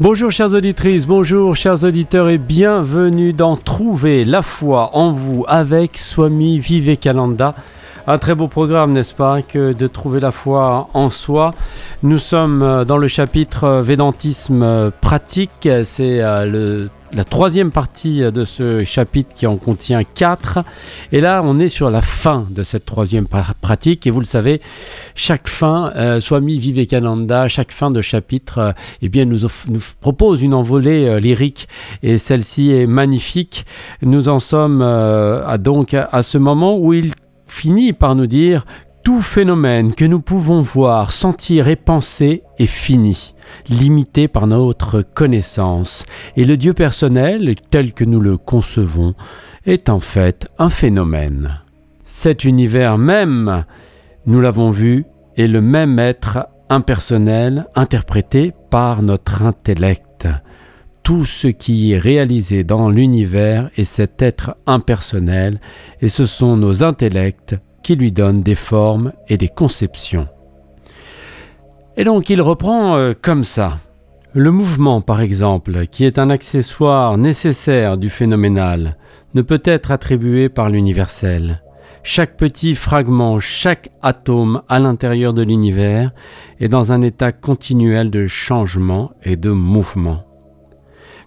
Bonjour 0.00 0.30
chères 0.30 0.54
auditrices, 0.54 1.08
bonjour 1.08 1.56
chers 1.56 1.82
auditeurs 1.82 2.28
et 2.28 2.38
bienvenue 2.38 3.32
dans 3.32 3.56
Trouver 3.56 4.24
la 4.24 4.42
foi 4.42 4.90
en 4.92 5.10
vous 5.10 5.44
avec 5.48 5.98
Swami 5.98 6.60
Vivekananda. 6.60 7.56
Un 8.06 8.18
très 8.18 8.36
beau 8.36 8.46
programme, 8.46 8.92
n'est-ce 8.92 9.12
pas, 9.12 9.42
que 9.42 9.72
de 9.72 9.86
trouver 9.88 10.20
la 10.20 10.30
foi 10.30 10.88
en 10.94 11.10
soi. 11.10 11.52
Nous 12.04 12.20
sommes 12.20 12.62
euh, 12.62 12.84
dans 12.84 12.96
le 12.96 13.08
chapitre 13.08 13.64
euh, 13.64 13.82
Védantisme 13.82 14.62
euh, 14.62 14.90
pratique. 15.00 15.68
C'est 15.82 16.20
le 16.46 16.88
la 17.12 17.24
troisième 17.24 17.70
partie 17.70 18.20
de 18.20 18.44
ce 18.44 18.84
chapitre 18.84 19.34
qui 19.34 19.46
en 19.46 19.56
contient 19.56 20.04
quatre. 20.04 20.60
Et 21.12 21.20
là, 21.20 21.42
on 21.44 21.58
est 21.58 21.68
sur 21.68 21.90
la 21.90 22.02
fin 22.02 22.46
de 22.50 22.62
cette 22.62 22.84
troisième 22.84 23.26
pratique. 23.26 24.06
Et 24.06 24.10
vous 24.10 24.20
le 24.20 24.26
savez, 24.26 24.60
chaque 25.14 25.48
fin, 25.48 25.92
euh, 25.96 26.20
Swami 26.20 26.58
Vivekananda, 26.58 27.48
chaque 27.48 27.72
fin 27.72 27.90
de 27.90 28.02
chapitre, 28.02 28.58
euh, 28.58 28.72
eh 29.02 29.08
bien, 29.08 29.24
nous, 29.24 29.40
propose 30.00 30.42
une 30.42 30.54
envolée 30.54 31.06
euh, 31.06 31.20
lyrique. 31.20 31.68
Et 32.02 32.18
celle-ci 32.18 32.72
est 32.72 32.86
magnifique. 32.86 33.64
Nous 34.02 34.28
en 34.28 34.38
sommes 34.38 34.82
à, 34.82 35.58
donc 35.58 35.94
à 35.94 36.22
ce 36.22 36.38
moment 36.38 36.78
où 36.78 36.92
il 36.92 37.12
finit 37.46 37.92
par 37.92 38.14
nous 38.14 38.26
dire 38.26 38.66
tout 39.02 39.20
phénomène 39.20 39.94
que 39.94 40.04
nous 40.04 40.20
pouvons 40.20 40.60
voir, 40.60 41.12
sentir 41.12 41.68
et 41.68 41.76
penser 41.76 42.42
est 42.58 42.66
fini 42.66 43.34
limité 43.68 44.28
par 44.28 44.46
notre 44.46 45.02
connaissance, 45.02 46.04
et 46.36 46.44
le 46.44 46.56
Dieu 46.56 46.72
personnel, 46.74 47.54
tel 47.70 47.92
que 47.92 48.04
nous 48.04 48.20
le 48.20 48.36
concevons, 48.36 49.14
est 49.66 49.88
en 49.88 50.00
fait 50.00 50.48
un 50.58 50.70
phénomène. 50.70 51.60
Cet 52.04 52.44
univers 52.44 52.98
même, 52.98 53.64
nous 54.26 54.40
l'avons 54.40 54.70
vu, 54.70 55.04
est 55.36 55.46
le 55.46 55.60
même 55.60 55.98
être 55.98 56.48
impersonnel 56.68 57.66
interprété 57.74 58.52
par 58.70 59.02
notre 59.02 59.42
intellect. 59.42 60.28
Tout 61.02 61.24
ce 61.24 61.48
qui 61.48 61.92
est 61.92 61.98
réalisé 61.98 62.64
dans 62.64 62.90
l'univers 62.90 63.70
est 63.76 63.84
cet 63.84 64.20
être 64.20 64.56
impersonnel, 64.66 65.60
et 66.02 66.08
ce 66.08 66.26
sont 66.26 66.56
nos 66.56 66.82
intellects 66.84 67.56
qui 67.82 67.94
lui 67.94 68.12
donnent 68.12 68.42
des 68.42 68.54
formes 68.54 69.12
et 69.28 69.36
des 69.36 69.48
conceptions. 69.48 70.28
Et 71.98 72.04
donc 72.04 72.30
il 72.30 72.40
reprend 72.40 72.94
euh, 72.94 73.12
comme 73.20 73.42
ça. 73.42 73.78
Le 74.32 74.52
mouvement, 74.52 75.00
par 75.00 75.20
exemple, 75.20 75.88
qui 75.88 76.04
est 76.04 76.20
un 76.20 76.30
accessoire 76.30 77.18
nécessaire 77.18 77.98
du 77.98 78.08
phénoménal, 78.08 78.96
ne 79.34 79.42
peut 79.42 79.60
être 79.64 79.90
attribué 79.90 80.48
par 80.48 80.70
l'universel. 80.70 81.60
Chaque 82.04 82.36
petit 82.36 82.76
fragment, 82.76 83.40
chaque 83.40 83.88
atome 84.00 84.62
à 84.68 84.78
l'intérieur 84.78 85.34
de 85.34 85.42
l'univers 85.42 86.12
est 86.60 86.68
dans 86.68 86.92
un 86.92 87.02
état 87.02 87.32
continuel 87.32 88.10
de 88.10 88.28
changement 88.28 89.10
et 89.24 89.34
de 89.34 89.50
mouvement. 89.50 90.22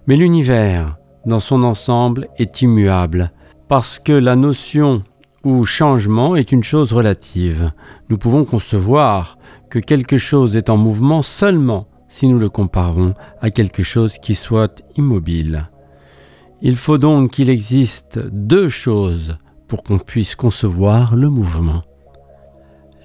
Mais 0.08 0.16
l'univers, 0.16 0.95
dans 1.25 1.39
son 1.39 1.64
ensemble, 1.64 2.30
est 2.38 2.61
immuable, 2.61 3.33
parce 3.67 3.99
que 3.99 4.14
la 4.14 4.38
notion 4.38 5.03
ou 5.44 5.66
changement 5.66 6.38
est 6.38 6.53
une 6.53 6.64
chose 6.64 6.94
relative. 6.94 7.72
Nous 8.09 8.17
pouvons 8.17 8.45
concevoir 8.45 9.38
que 9.72 9.80
quelque 9.80 10.17
chose 10.17 10.58
est 10.58 10.69
en 10.69 10.75
mouvement 10.75 11.23
seulement 11.23 11.88
si 12.09 12.27
nous 12.27 12.38
le 12.38 12.50
comparons 12.50 13.16
à 13.39 13.52
quelque 13.52 13.83
chose 13.83 14.17
qui 14.22 14.36
soit 14.36 14.83
immobile. 14.97 15.72
Il 16.61 16.75
faut 16.75 16.97
donc 16.97 17.31
qu'il 17.31 17.50
existe 17.50 18.19
deux 18.31 18.67
choses 18.67 19.38
pour 19.69 19.81
qu'on 19.81 19.97
puisse 19.97 20.36
concevoir 20.36 21.16
le 21.16 21.30
mouvement. 21.30 21.83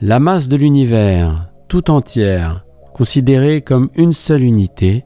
La 0.00 0.18
masse 0.18 0.48
de 0.48 0.56
l'univers 0.56 1.48
tout 1.68 1.88
entière, 1.90 2.64
considérée 2.92 3.62
comme 3.62 3.88
une 3.94 4.12
seule 4.12 4.42
unité, 4.42 5.04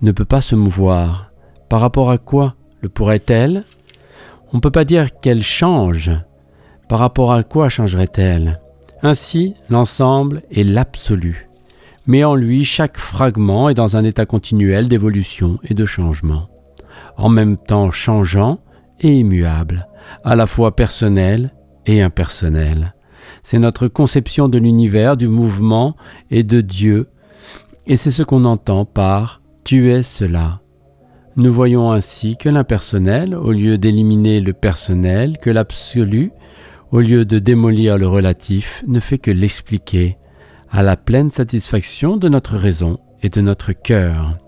ne 0.00 0.10
peut 0.10 0.24
pas 0.24 0.40
se 0.40 0.54
mouvoir. 0.54 1.30
Par 1.68 1.80
rapport 1.80 2.10
à 2.10 2.18
quoi 2.18 2.54
le 2.80 2.88
pourrait-elle? 2.88 3.64
On 4.52 4.56
ne 4.56 4.60
peut 4.60 4.70
pas 4.70 4.86
dire 4.86 5.20
qu'elle 5.20 5.42
change. 5.42 6.10
Par 6.88 6.98
rapport 6.98 7.32
à 7.32 7.42
quoi 7.42 7.68
changerait-elle? 7.68 8.60
Ainsi, 9.04 9.54
l'ensemble 9.68 10.42
est 10.50 10.64
l'absolu, 10.64 11.48
mais 12.06 12.24
en 12.24 12.34
lui 12.34 12.64
chaque 12.64 12.96
fragment 12.96 13.68
est 13.68 13.74
dans 13.74 13.96
un 13.96 14.04
état 14.04 14.26
continuel 14.26 14.88
d'évolution 14.88 15.58
et 15.62 15.74
de 15.74 15.84
changement, 15.84 16.48
en 17.16 17.28
même 17.28 17.56
temps 17.56 17.90
changeant 17.90 18.58
et 19.00 19.18
immuable, 19.18 19.88
à 20.24 20.36
la 20.36 20.46
fois 20.46 20.74
personnel 20.74 21.54
et 21.86 22.02
impersonnel. 22.02 22.94
C'est 23.42 23.58
notre 23.58 23.88
conception 23.88 24.48
de 24.48 24.58
l'univers, 24.58 25.16
du 25.16 25.28
mouvement 25.28 25.96
et 26.30 26.42
de 26.42 26.60
Dieu, 26.60 27.10
et 27.86 27.96
c'est 27.96 28.10
ce 28.10 28.22
qu'on 28.22 28.46
entend 28.46 28.86
par 28.86 29.42
Tu 29.64 29.92
es 29.92 30.02
cela. 30.02 30.60
Nous 31.36 31.52
voyons 31.52 31.90
ainsi 31.90 32.36
que 32.36 32.48
l'impersonnel, 32.48 33.34
au 33.34 33.52
lieu 33.52 33.76
d'éliminer 33.76 34.40
le 34.40 34.52
personnel, 34.52 35.36
que 35.42 35.50
l'absolu, 35.50 36.30
au 36.94 37.00
lieu 37.00 37.24
de 37.24 37.40
démolir 37.40 37.98
le 37.98 38.06
relatif, 38.06 38.84
ne 38.86 39.00
fait 39.00 39.18
que 39.18 39.32
l'expliquer, 39.32 40.16
à 40.70 40.80
la 40.84 40.96
pleine 40.96 41.32
satisfaction 41.32 42.16
de 42.16 42.28
notre 42.28 42.56
raison 42.56 43.00
et 43.20 43.30
de 43.30 43.40
notre 43.40 43.72
cœur. 43.72 44.38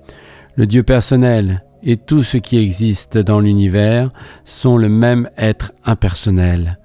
Le 0.54 0.64
Dieu 0.64 0.84
personnel 0.84 1.64
et 1.82 1.96
tout 1.96 2.22
ce 2.22 2.36
qui 2.36 2.58
existe 2.58 3.18
dans 3.18 3.40
l'univers 3.40 4.10
sont 4.44 4.76
le 4.76 4.88
même 4.88 5.28
être 5.36 5.72
impersonnel, 5.84 6.78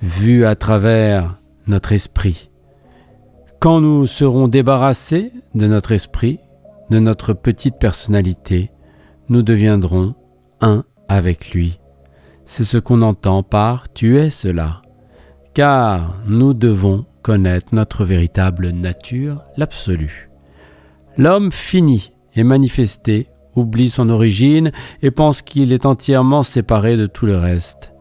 vu 0.00 0.46
à 0.46 0.54
travers 0.54 1.38
notre 1.66 1.92
esprit. 1.92 2.48
Quand 3.60 3.82
nous 3.82 4.06
serons 4.06 4.48
débarrassés 4.48 5.30
de 5.54 5.66
notre 5.66 5.92
esprit, 5.92 6.38
de 6.88 6.98
notre 6.98 7.34
petite 7.34 7.76
personnalité, 7.76 8.70
nous 9.28 9.42
deviendrons 9.42 10.14
un 10.62 10.84
avec 11.06 11.50
lui. 11.50 11.80
C'est 12.46 12.64
ce 12.64 12.78
qu'on 12.78 13.02
entend 13.02 13.42
par 13.42 13.92
tu 13.92 14.16
es 14.16 14.30
cela 14.30 14.80
car 15.54 16.16
nous 16.26 16.54
devons 16.54 17.04
connaître 17.22 17.68
notre 17.72 18.04
véritable 18.04 18.70
nature, 18.70 19.44
l'absolu. 19.56 20.30
L'homme 21.16 21.52
fini 21.52 22.12
et 22.34 22.42
manifesté 22.42 23.28
oublie 23.54 23.90
son 23.90 24.08
origine 24.08 24.72
et 25.02 25.10
pense 25.10 25.42
qu'il 25.42 25.72
est 25.72 25.86
entièrement 25.86 26.42
séparé 26.42 26.96
de 26.96 27.06
tout 27.06 27.26
le 27.26 27.36
reste. 27.36 27.92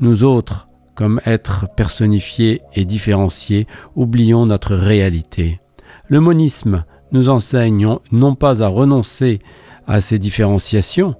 Nous 0.00 0.24
autres, 0.24 0.68
comme 0.94 1.20
êtres 1.24 1.66
personnifiés 1.76 2.62
et 2.74 2.84
différenciés, 2.84 3.66
oublions 3.96 4.46
notre 4.46 4.76
réalité. 4.76 5.60
Le 6.08 6.20
monisme 6.20 6.84
nous 7.12 7.28
enseigne 7.28 7.88
non 8.12 8.34
pas 8.34 8.62
à 8.62 8.68
renoncer 8.68 9.40
à 9.86 10.00
ces 10.00 10.18
différenciations, 10.18 11.16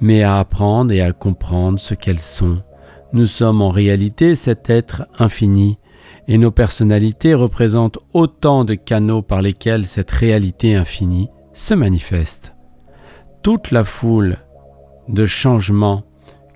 mais 0.00 0.22
à 0.22 0.38
apprendre 0.38 0.92
et 0.92 1.02
à 1.02 1.12
comprendre 1.12 1.78
ce 1.78 1.94
qu'elles 1.94 2.20
sont 2.20 2.62
nous 3.12 3.26
sommes 3.26 3.62
en 3.62 3.70
réalité 3.70 4.34
cet 4.34 4.70
être 4.70 5.06
infini, 5.18 5.78
et 6.28 6.38
nos 6.38 6.50
personnalités 6.50 7.34
représentent 7.34 7.98
autant 8.12 8.64
de 8.64 8.74
canaux 8.74 9.22
par 9.22 9.42
lesquels 9.42 9.86
cette 9.86 10.10
réalité 10.10 10.74
infinie 10.74 11.28
se 11.52 11.74
manifeste. 11.74 12.54
Toute 13.42 13.70
la 13.70 13.84
foule 13.84 14.36
de 15.08 15.26
changements 15.26 16.04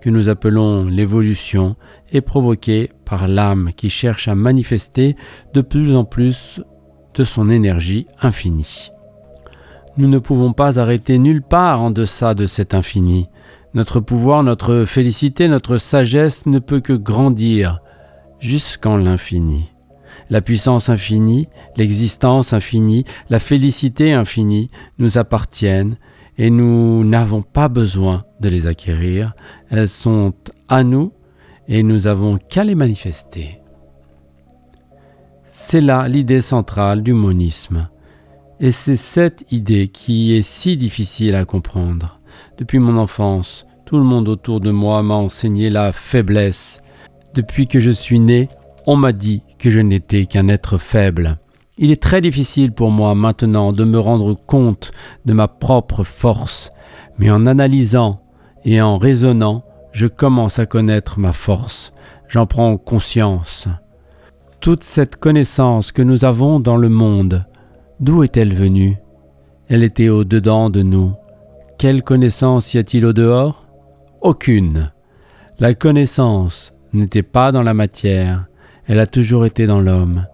que 0.01 0.11
nous 0.11 0.29
appelons 0.29 0.85
l'évolution 0.85 1.77
est 2.13 2.21
provoquée 2.21 2.91
par 3.05 3.27
l'âme 3.27 3.71
qui 3.75 3.91
cherche 3.91 4.29
à 4.29 4.35
manifester 4.35 5.17
de 5.55 5.61
plus 5.61 5.97
en 5.97 6.05
plus 6.05 6.63
de 7.15 7.25
son 7.25 7.49
énergie 7.51 8.07
infinie. 8.21 8.91
Nous 9.97 10.09
ne 10.09 10.19
pouvons 10.19 10.53
pas 10.53 10.79
arrêter 10.79 11.19
nulle 11.19 11.43
part 11.43 11.81
en 11.81 11.91
deçà 11.91 12.35
de 12.35 12.47
cet 12.47 12.75
infini. 12.75 13.29
Notre 13.75 13.99
pouvoir, 13.99 14.45
notre 14.45 14.85
félicité, 14.85 15.49
notre 15.49 15.79
sagesse 15.79 16.47
ne 16.47 16.61
peut 16.61 16.81
que 16.81 16.93
grandir 16.93 17.81
jusqu'en 18.39 18.97
l'infini. 18.97 19.73
La 20.31 20.41
puissance 20.41 20.88
infinie, 20.88 21.49
l'existence 21.76 22.53
infinie, 22.53 23.05
la 23.31 23.41
félicité 23.41 24.12
infinie 24.12 24.71
nous 24.99 25.19
appartiennent 25.19 25.97
et 26.38 26.50
nous 26.50 27.05
n'avons 27.05 27.43
pas 27.43 27.69
besoin 27.69 28.25
de 28.41 28.49
les 28.49 28.69
acquérir. 28.69 29.35
Elles 29.71 29.88
sont 29.88 30.35
à 30.69 30.85
nous 30.85 31.12
et 31.67 31.82
nous 31.82 32.06
avons 32.06 32.38
qu'à 32.38 32.62
les 32.62 32.76
manifester. 32.76 33.61
C'est 35.50 35.81
là 35.81 36.06
l'idée 36.09 36.43
centrale 36.43 37.03
du 37.03 37.12
monisme. 37.12 37.88
Et 38.61 38.71
c'est 38.71 38.97
cette 38.97 39.44
idée 39.50 39.88
qui 39.88 40.37
est 40.37 40.43
si 40.43 40.76
difficile 40.76 41.35
à 41.35 41.44
comprendre. 41.44 42.21
Depuis 42.59 42.79
mon 42.79 42.97
enfance, 42.97 43.67
tout 43.85 43.99
le 43.99 44.05
monde 44.05 44.29
autour 44.29 44.61
de 44.61 44.71
moi 44.71 45.03
m'a 45.03 45.15
enseigné 45.15 45.71
la 45.71 45.93
faiblesse. 45.93 46.81
Depuis 47.35 47.67
que 47.67 47.81
je 47.81 47.91
suis 47.91 48.21
né, 48.21 48.49
on 48.87 48.97
m'a 48.97 49.13
dit 49.13 49.43
que 49.59 49.71
je 49.71 49.81
n'étais 49.81 50.27
qu'un 50.27 50.49
être 50.49 50.79
faible. 50.79 51.39
Il 51.77 51.91
est 51.91 52.03
très 52.03 52.21
difficile 52.21 52.73
pour 52.73 52.91
moi 52.91 53.15
maintenant 53.15 53.73
de 53.73 53.85
me 53.85 53.99
rendre 53.99 54.35
compte 54.35 54.93
de 55.25 55.33
ma 55.33 55.49
propre 55.49 56.05
force, 56.05 56.71
mais 57.19 57.31
en 57.31 57.47
analysant 57.47 58.21
et 58.65 58.81
en 58.81 58.99
raisonnant, 58.99 59.65
je 59.93 60.07
commence 60.07 60.59
à 60.59 60.67
connaître 60.67 61.19
ma 61.19 61.33
force. 61.33 61.93
J'en 62.29 62.47
prends 62.47 62.77
conscience. 62.77 63.69
Toute 64.61 64.85
cette 64.85 65.17
connaissance 65.17 65.93
que 65.93 66.03
nous 66.03 66.25
avons 66.25 66.61
dans 66.61 66.77
le 66.77 66.89
monde, 66.89 67.45
d'où 68.01 68.23
est-elle 68.23 68.55
venue? 68.55 68.97
Elle 69.69 69.83
était 69.83 70.09
au-dedans 70.09 70.71
de 70.71 70.83
nous, 70.83 71.15
quelle 71.85 72.03
connaissance 72.03 72.73
y 72.73 72.79
a-t-il 72.79 73.05
au 73.05 73.13
dehors 73.13 73.67
Aucune. 74.23 74.91
La 75.59 75.75
connaissance 75.75 76.73
n'était 76.95 77.23
pas 77.23 77.53
dans 77.53 77.61
la 77.61 77.75
matière, 77.75 78.47
elle 78.87 78.99
a 78.99 79.07
toujours 79.07 79.45
été 79.45 79.67
dans 79.67 79.83
l'homme. 79.83 80.27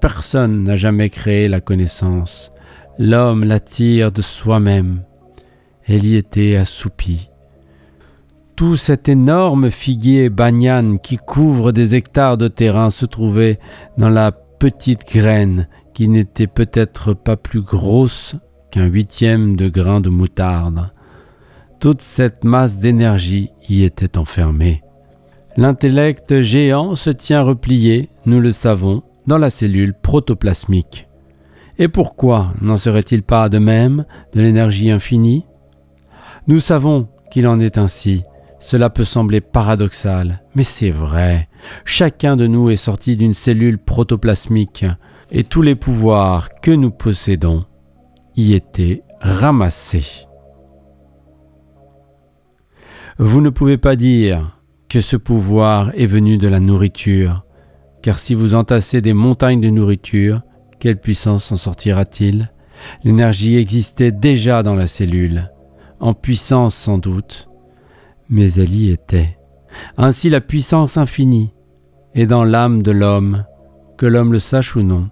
Personne 0.00 0.62
n'a 0.62 0.76
jamais 0.76 1.10
créé 1.10 1.48
la 1.48 1.60
connaissance. 1.60 2.52
L'homme 3.00 3.42
l'attire 3.42 4.12
de 4.12 4.22
soi-même. 4.22 5.02
Elle 5.88 6.06
y 6.06 6.14
était 6.14 6.54
assoupie. 6.54 7.30
Tout 8.54 8.76
cet 8.76 9.08
énorme 9.08 9.72
figuier 9.72 10.28
banyan 10.28 10.98
qui 10.98 11.16
couvre 11.16 11.72
des 11.72 11.96
hectares 11.96 12.38
de 12.38 12.46
terrain 12.46 12.90
se 12.90 13.06
trouvait 13.06 13.58
dans 13.98 14.08
la 14.08 14.30
petite 14.30 15.04
graine 15.12 15.66
qui 15.94 16.06
n'était 16.06 16.46
peut-être 16.46 17.12
pas 17.12 17.36
plus 17.36 17.60
grosse 17.60 18.36
huitième 18.84 19.56
de 19.56 19.68
grain 19.68 20.00
de 20.00 20.10
moutarde. 20.10 20.92
Toute 21.80 22.02
cette 22.02 22.44
masse 22.44 22.78
d'énergie 22.78 23.50
y 23.68 23.84
était 23.84 24.18
enfermée. 24.18 24.82
L'intellect 25.56 26.42
géant 26.42 26.94
se 26.94 27.10
tient 27.10 27.42
replié, 27.42 28.10
nous 28.26 28.40
le 28.40 28.52
savons, 28.52 29.02
dans 29.26 29.38
la 29.38 29.50
cellule 29.50 29.94
protoplasmique. 29.94 31.08
Et 31.78 31.88
pourquoi 31.88 32.52
n'en 32.60 32.76
serait-il 32.76 33.22
pas 33.22 33.48
de 33.48 33.58
même 33.58 34.04
de 34.34 34.40
l'énergie 34.40 34.90
infinie? 34.90 35.46
Nous 36.46 36.60
savons 36.60 37.08
qu'il 37.30 37.46
en 37.46 37.60
est 37.60 37.78
ainsi. 37.78 38.22
Cela 38.60 38.88
peut 38.90 39.04
sembler 39.04 39.40
paradoxal, 39.40 40.42
mais 40.54 40.64
c'est 40.64 40.90
vrai. 40.90 41.48
Chacun 41.84 42.36
de 42.36 42.46
nous 42.46 42.70
est 42.70 42.76
sorti 42.76 43.16
d'une 43.16 43.34
cellule 43.34 43.78
protoplasmique, 43.78 44.84
et 45.30 45.44
tous 45.44 45.62
les 45.62 45.74
pouvoirs 45.74 46.48
que 46.60 46.70
nous 46.70 46.90
possédons 46.90 47.64
y 48.36 48.54
étaient 48.54 49.02
ramassés. 49.20 50.26
Vous 53.18 53.40
ne 53.40 53.50
pouvez 53.50 53.78
pas 53.78 53.96
dire 53.96 54.60
que 54.88 55.00
ce 55.00 55.16
pouvoir 55.16 55.90
est 55.94 56.06
venu 56.06 56.38
de 56.38 56.48
la 56.48 56.60
nourriture, 56.60 57.44
car 58.02 58.18
si 58.18 58.34
vous 58.34 58.54
entassez 58.54 59.00
des 59.00 59.14
montagnes 59.14 59.60
de 59.60 59.70
nourriture, 59.70 60.42
quelle 60.78 61.00
puissance 61.00 61.50
en 61.50 61.56
sortira-t-il? 61.56 62.52
L'énergie 63.04 63.56
existait 63.56 64.12
déjà 64.12 64.62
dans 64.62 64.74
la 64.74 64.86
cellule, 64.86 65.50
en 65.98 66.12
puissance 66.12 66.74
sans 66.74 66.98
doute, 66.98 67.48
mais 68.28 68.52
elle 68.52 68.74
y 68.74 68.90
était. 68.90 69.38
Ainsi 69.96 70.28
la 70.28 70.40
puissance 70.40 70.96
infinie 70.96 71.54
est 72.14 72.26
dans 72.26 72.44
l'âme 72.44 72.82
de 72.82 72.90
l'homme, 72.90 73.44
que 73.96 74.06
l'homme 74.06 74.32
le 74.32 74.38
sache 74.38 74.76
ou 74.76 74.82
non. 74.82 75.08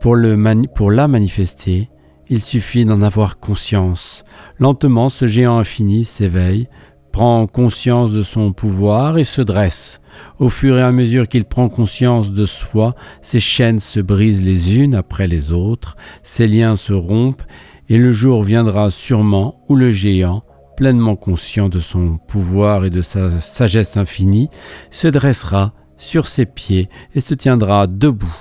Pour, 0.00 0.16
la 0.16 1.08
manifester, 1.08 1.90
il 2.28 2.42
suffit 2.42 2.84
d'en 2.84 3.02
avoir 3.02 3.38
conscience. 3.38 4.24
Lentement, 4.58 5.08
ce 5.08 5.26
géant 5.26 5.58
infini 5.58 6.04
s'éveille, 6.04 6.68
prend 7.12 7.46
conscience 7.46 8.12
de 8.12 8.22
son 8.22 8.52
pouvoir 8.52 9.16
et 9.16 9.24
se 9.24 9.40
dresse. 9.40 10.00
Au 10.38 10.48
fur 10.48 10.76
et 10.76 10.82
à 10.82 10.92
mesure 10.92 11.28
qu'il 11.28 11.44
prend 11.44 11.68
conscience 11.68 12.30
de 12.30 12.44
soi, 12.44 12.94
ses 13.22 13.40
chaînes 13.40 13.80
se 13.80 14.00
brisent 14.00 14.42
les 14.42 14.78
unes 14.78 14.94
après 14.94 15.26
les 15.26 15.52
autres, 15.52 15.96
ses 16.22 16.46
liens 16.46 16.76
se 16.76 16.92
rompent, 16.92 17.44
et 17.88 17.96
le 17.96 18.12
jour 18.12 18.42
viendra 18.42 18.90
sûrement 18.90 19.62
où 19.68 19.76
le 19.76 19.92
géant, 19.92 20.44
pleinement 20.76 21.16
conscient 21.16 21.70
de 21.70 21.78
son 21.78 22.18
pouvoir 22.18 22.84
et 22.84 22.90
de 22.90 23.00
sa 23.00 23.40
sagesse 23.40 23.96
infinie, 23.96 24.50
se 24.90 25.08
dressera 25.08 25.72
sur 25.96 26.26
ses 26.26 26.44
pieds 26.44 26.90
et 27.14 27.20
se 27.20 27.34
tiendra 27.34 27.86
debout, 27.86 28.36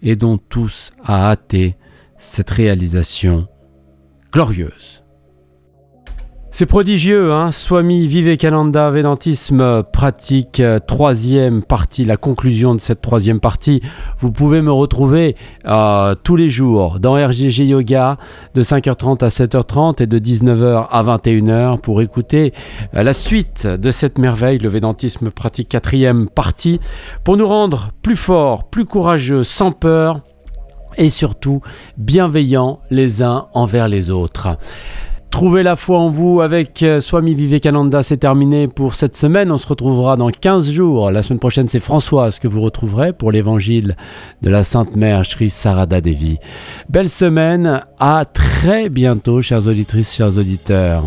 et 0.00 0.16
dont 0.16 0.38
tous 0.38 0.92
a 1.04 1.30
hâté 1.30 1.76
cette 2.20 2.50
réalisation 2.50 3.48
glorieuse. 4.30 5.02
C'est 6.52 6.66
prodigieux, 6.66 7.32
hein 7.32 7.52
Swami 7.52 8.08
Vivekananda 8.08 8.90
Vedantisme 8.90 9.84
pratique 9.84 10.58
euh, 10.58 10.80
troisième 10.80 11.62
partie, 11.62 12.04
la 12.04 12.16
conclusion 12.16 12.74
de 12.74 12.80
cette 12.80 13.00
troisième 13.00 13.38
partie. 13.38 13.80
Vous 14.18 14.32
pouvez 14.32 14.60
me 14.60 14.72
retrouver 14.72 15.36
euh, 15.66 16.16
tous 16.22 16.34
les 16.34 16.50
jours 16.50 16.98
dans 16.98 17.14
RGG 17.14 17.66
Yoga 17.66 18.18
de 18.54 18.62
5h30 18.62 19.24
à 19.24 19.28
7h30 19.28 20.02
et 20.02 20.06
de 20.06 20.18
19h 20.18 20.88
à 20.90 21.02
21h 21.04 21.78
pour 21.78 22.02
écouter 22.02 22.52
euh, 22.96 23.04
la 23.04 23.12
suite 23.12 23.68
de 23.68 23.90
cette 23.92 24.18
merveille, 24.18 24.58
le 24.58 24.68
Védantisme 24.68 25.30
pratique 25.30 25.68
quatrième 25.68 26.28
partie, 26.28 26.80
pour 27.22 27.36
nous 27.36 27.46
rendre 27.46 27.90
plus 28.02 28.16
forts, 28.16 28.68
plus 28.68 28.86
courageux, 28.86 29.44
sans 29.44 29.70
peur 29.70 30.20
et 30.96 31.10
surtout 31.10 31.60
bienveillants 31.96 32.80
les 32.90 33.22
uns 33.22 33.48
envers 33.52 33.88
les 33.88 34.10
autres. 34.10 34.56
Trouvez 35.30 35.62
la 35.62 35.76
foi 35.76 35.98
en 36.00 36.10
vous 36.10 36.40
avec 36.40 36.82
euh, 36.82 36.98
Swami 36.98 37.34
Vivekananda, 37.34 38.02
c'est 38.02 38.16
terminé 38.16 38.66
pour 38.66 38.94
cette 38.94 39.16
semaine. 39.16 39.52
On 39.52 39.56
se 39.56 39.66
retrouvera 39.66 40.16
dans 40.16 40.28
15 40.28 40.70
jours. 40.70 41.12
La 41.12 41.22
semaine 41.22 41.38
prochaine, 41.38 41.68
c'est 41.68 41.78
Françoise 41.78 42.40
que 42.40 42.48
vous 42.48 42.60
retrouverez 42.60 43.12
pour 43.12 43.30
l'évangile 43.30 43.96
de 44.42 44.50
la 44.50 44.64
Sainte 44.64 44.96
Mère 44.96 45.24
Sri 45.24 45.48
Sarada 45.48 46.00
Devi. 46.00 46.38
Belle 46.88 47.08
semaine, 47.08 47.84
à 48.00 48.24
très 48.24 48.88
bientôt, 48.88 49.40
chères 49.40 49.68
auditrices, 49.68 50.12
chers 50.12 50.36
auditeurs. 50.36 51.04